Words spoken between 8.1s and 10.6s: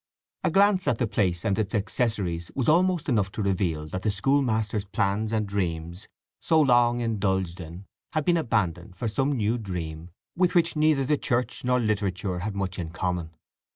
had been abandoned for some new dream with